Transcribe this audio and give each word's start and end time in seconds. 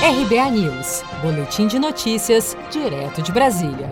RBA 0.00 0.50
News, 0.52 1.02
Boletim 1.20 1.66
de 1.66 1.76
Notícias, 1.76 2.56
direto 2.70 3.20
de 3.20 3.32
Brasília. 3.32 3.90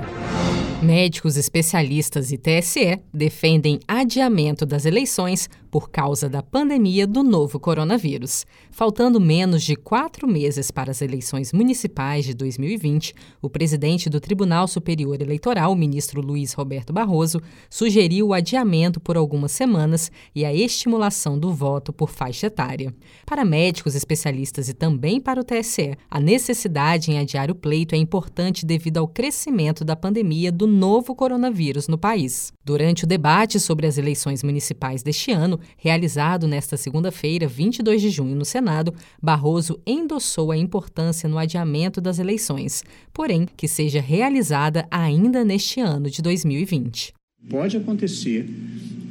Médicos 0.81 1.37
especialistas 1.37 2.31
e 2.31 2.39
TSE 2.39 3.01
defendem 3.13 3.81
adiamento 3.89 4.65
das 4.65 4.85
eleições 4.85 5.51
por 5.71 5.91
causa 5.91 6.29
da 6.29 6.43
pandemia 6.43 7.07
do 7.07 7.23
novo 7.23 7.59
coronavírus. 7.59 8.47
Faltando 8.71 9.21
menos 9.21 9.63
de 9.63 9.77
quatro 9.77 10.27
meses 10.29 10.71
para 10.71 10.91
as 10.91 11.03
eleições 11.03 11.53
municipais 11.53 12.25
de 12.25 12.35
2020, 12.35 13.15
o 13.43 13.51
presidente 13.51 14.09
do 14.09 14.21
Tribunal 14.21 14.69
Superior 14.69 15.21
Eleitoral, 15.21 15.75
ministro 15.75 16.21
Luiz 16.21 16.53
Roberto 16.53 16.93
Barroso, 16.93 17.41
sugeriu 17.69 18.29
o 18.29 18.35
adiamento 18.35 19.01
por 19.01 19.17
algumas 19.17 19.53
semanas 19.53 20.11
e 20.35 20.45
a 20.45 20.55
estimulação 20.55 21.39
do 21.39 21.53
voto 21.53 21.93
por 21.93 22.11
faixa 22.11 22.47
etária. 22.47 22.95
Para 23.25 23.45
médicos 23.45 23.95
especialistas 23.95 24.69
e 24.69 24.75
também 24.75 25.21
para 25.21 25.41
o 25.41 25.45
TSE, 25.45 25.97
a 26.11 26.21
necessidade 26.21 27.11
em 27.11 27.19
adiar 27.19 27.51
o 27.51 27.55
pleito 27.55 27.95
é 27.95 27.99
importante 27.99 28.65
devido 28.65 28.99
ao 28.99 29.09
crescimento 29.09 29.85
da 29.85 29.97
pandemia 29.97 30.53
do 30.53 30.67
novo 30.67 31.15
coronavírus 31.15 31.89
no 31.89 31.99
país. 31.99 32.53
Durante 32.65 33.05
o 33.05 33.07
debate 33.07 33.59
sobre 33.61 33.87
as 33.87 33.99
eleições 33.99 34.43
municipais 34.43 35.03
deste 35.03 35.33
realizado 35.77 36.47
nesta 36.47 36.77
segunda-feira, 36.77 37.47
22 37.47 38.01
de 38.03 38.11
junho, 38.11 38.35
no 38.35 38.45
Senado, 38.45 38.95
Barroso 39.23 39.81
endossou 39.87 40.53
a 40.53 40.57
importância 40.57 41.29
no 41.29 41.39
adiamento 41.39 42.01
das 42.01 42.19
eleições, 42.19 42.83
porém 43.13 43.47
que 43.57 43.69
seja 43.69 44.01
realizada 44.01 44.87
ainda 44.91 45.45
neste 45.45 45.81
ano 45.81 46.11
de 46.11 46.23
2020. 46.23 47.13
Pode 47.49 47.77
acontecer 47.77 48.49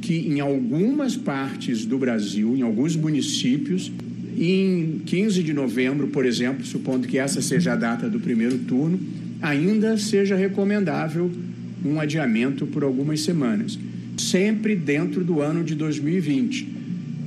que 0.02 0.28
em 0.28 0.40
algumas 0.40 1.16
partes 1.16 1.86
do 1.86 1.98
Brasil, 1.98 2.56
em 2.56 2.62
alguns 2.62 2.94
municípios, 2.94 3.90
em 4.38 5.00
15 5.06 5.42
de 5.42 5.52
novembro, 5.52 6.08
por 6.08 6.26
exemplo, 6.26 6.64
supondo 6.64 7.08
que 7.08 7.18
essa 7.18 7.40
seja 7.40 7.72
a 7.72 7.76
data 7.76 8.08
do 8.08 8.20
primeiro 8.20 8.58
turno, 8.58 9.00
ainda 9.40 9.96
seja 9.96 10.36
recomendável 10.36 11.30
um 11.84 12.00
adiamento 12.00 12.66
por 12.66 12.84
algumas 12.84 13.20
semanas, 13.20 13.78
sempre 14.16 14.74
dentro 14.74 15.24
do 15.24 15.40
ano 15.40 15.62
de 15.62 15.74
2020, 15.74 16.68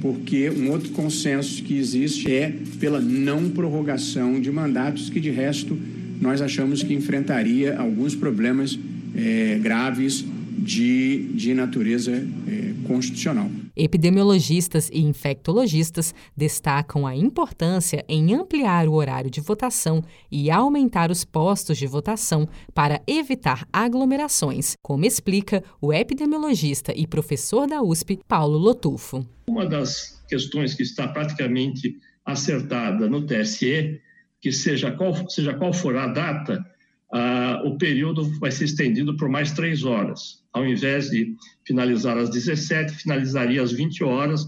porque 0.01 0.49
um 0.49 0.69
outro 0.71 0.89
consenso 0.89 1.61
que 1.63 1.77
existe 1.77 2.31
é 2.31 2.53
pela 2.79 2.99
não 2.99 3.49
prorrogação 3.49 4.39
de 4.39 4.51
mandatos, 4.51 5.09
que 5.09 5.19
de 5.19 5.29
resto 5.29 5.77
nós 6.21 6.41
achamos 6.41 6.83
que 6.83 6.93
enfrentaria 6.93 7.77
alguns 7.77 8.15
problemas 8.15 8.77
é, 9.15 9.59
graves 9.61 10.25
de, 10.57 11.27
de 11.33 11.53
natureza 11.53 12.11
é, 12.47 12.58
constitucional. 12.89 13.47
Epidemiologistas 13.75 14.89
e 14.91 14.99
infectologistas 14.99 16.13
destacam 16.35 17.05
a 17.05 17.15
importância 17.15 18.03
em 18.09 18.33
ampliar 18.33 18.87
o 18.87 18.93
horário 18.93 19.29
de 19.29 19.39
votação 19.39 20.03
e 20.31 20.49
aumentar 20.49 21.11
os 21.11 21.23
postos 21.23 21.77
de 21.77 21.85
votação 21.85 22.49
para 22.73 22.99
evitar 23.05 23.67
aglomerações, 23.71 24.73
como 24.81 25.05
explica 25.05 25.63
o 25.79 25.93
epidemiologista 25.93 26.91
e 26.95 27.05
professor 27.05 27.67
da 27.67 27.79
USP, 27.83 28.19
Paulo 28.27 28.57
Lotufo. 28.57 29.23
Uma 29.47 29.67
das 29.67 30.23
questões 30.27 30.73
que 30.73 30.81
está 30.81 31.07
praticamente 31.07 31.95
acertada 32.25 33.07
no 33.07 33.21
TSE, 33.25 34.01
que 34.41 34.51
seja 34.51 34.91
qual, 34.91 35.29
seja 35.29 35.53
qual 35.53 35.71
for 35.73 35.95
a 35.95 36.07
data, 36.07 36.65
ah, 37.11 37.61
o 37.65 37.77
período 37.77 38.23
vai 38.39 38.51
ser 38.51 38.65
estendido 38.65 39.15
por 39.17 39.29
mais 39.29 39.51
três 39.51 39.83
horas. 39.83 40.43
Ao 40.53 40.65
invés 40.65 41.09
de 41.09 41.35
finalizar 41.65 42.17
às 42.17 42.29
17, 42.29 42.93
finalizaria 42.93 43.61
às 43.61 43.71
20 43.71 44.03
horas, 44.03 44.47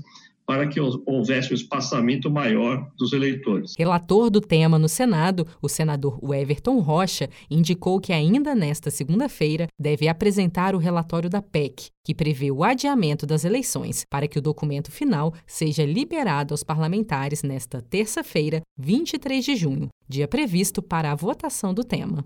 para 0.51 0.67
que 0.67 0.81
houvesse 0.81 1.53
um 1.53 1.55
espaçamento 1.55 2.29
maior 2.29 2.91
dos 2.97 3.13
eleitores. 3.13 3.73
Relator 3.79 4.29
do 4.29 4.41
tema 4.41 4.77
no 4.77 4.89
Senado, 4.89 5.47
o 5.61 5.69
senador 5.69 6.19
Everton 6.33 6.79
Rocha 6.79 7.29
indicou 7.49 8.01
que 8.01 8.11
ainda 8.11 8.53
nesta 8.53 8.91
segunda-feira 8.91 9.67
deve 9.79 10.09
apresentar 10.09 10.75
o 10.75 10.77
relatório 10.77 11.29
da 11.29 11.41
PEC, 11.41 11.85
que 12.03 12.13
prevê 12.13 12.51
o 12.51 12.65
adiamento 12.65 13.25
das 13.25 13.45
eleições, 13.45 14.03
para 14.09 14.27
que 14.27 14.39
o 14.39 14.41
documento 14.41 14.91
final 14.91 15.33
seja 15.47 15.85
liberado 15.85 16.53
aos 16.53 16.65
parlamentares 16.65 17.43
nesta 17.43 17.81
terça-feira, 17.81 18.59
23 18.77 19.45
de 19.45 19.55
junho, 19.55 19.87
dia 20.05 20.27
previsto 20.27 20.81
para 20.81 21.13
a 21.13 21.15
votação 21.15 21.73
do 21.73 21.85
tema. 21.85 22.25